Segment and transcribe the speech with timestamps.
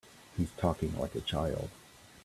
[0.35, 1.69] He's talking like a child.